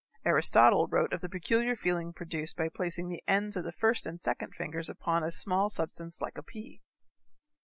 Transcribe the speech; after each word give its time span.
Aristotle 0.25 0.87
wrote 0.87 1.13
of 1.13 1.21
the 1.21 1.29
peculiar 1.29 1.75
feeling 1.75 2.11
produced 2.11 2.55
by 2.57 2.69
placing 2.69 3.07
the 3.07 3.21
ends 3.27 3.55
of 3.55 3.63
the 3.63 3.71
first 3.71 4.07
and 4.07 4.19
second 4.19 4.55
fingers 4.55 4.89
upon 4.89 5.23
a 5.23 5.31
small 5.31 5.69
substance 5.69 6.19
like 6.19 6.39
a 6.39 6.41
pea. 6.41 6.81